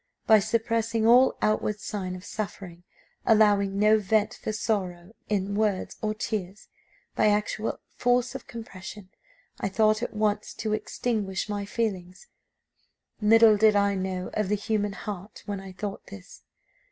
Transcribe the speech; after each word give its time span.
By 0.25 0.39
suppressing 0.39 1.05
all 1.05 1.37
outward 1.43 1.79
sign 1.79 2.15
of 2.15 2.25
suffering, 2.25 2.81
allowing 3.23 3.77
no 3.77 3.99
vent 3.99 4.33
for 4.33 4.51
sorrow 4.51 5.13
in 5.29 5.53
words 5.53 5.97
or 6.01 6.15
tears 6.15 6.69
by 7.15 7.27
actual 7.27 7.79
force 7.97 8.33
of 8.33 8.47
compression 8.47 9.09
I 9.59 9.69
thought 9.69 10.01
at 10.01 10.15
once 10.15 10.55
to 10.55 10.73
extinguish 10.73 11.47
my 11.47 11.65
feelings. 11.67 12.25
Little 13.21 13.57
did 13.57 13.75
I 13.75 13.93
know 13.93 14.31
of 14.33 14.49
the 14.49 14.55
human 14.55 14.93
heart 14.93 15.43
when 15.45 15.59
I 15.59 15.71
thought 15.71 16.07
this! 16.07 16.41